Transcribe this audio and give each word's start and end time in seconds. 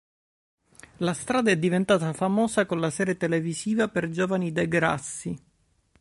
La 0.97 1.13
strada 1.13 1.51
è 1.51 1.59
diventata 1.59 2.11
famosa 2.11 2.65
con 2.65 2.79
la 2.79 2.89
serie 2.89 3.17
televisiva 3.17 3.87
per 3.87 4.09
giovani 4.09 4.51
Degrassi. 4.51 5.37